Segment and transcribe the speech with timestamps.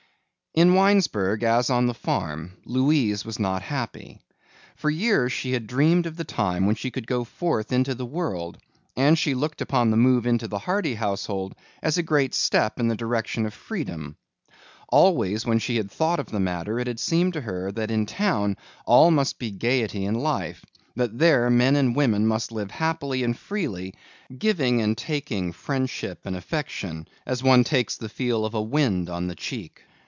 [0.53, 4.19] In Winesburg as on the farm Louise was not happy.
[4.75, 8.05] For years she had dreamed of the time when she could go forth into the
[8.05, 8.57] world,
[8.97, 12.89] and she looked upon the move into the Hardy household as a great step in
[12.89, 14.17] the direction of freedom.
[14.89, 18.05] Always when she had thought of the matter, it had seemed to her that in
[18.05, 20.65] town all must be gaiety and life,
[20.97, 23.93] that there men and women must live happily and freely,
[24.37, 29.27] giving and taking friendship and affection as one takes the feel of a wind on
[29.27, 29.83] the cheek.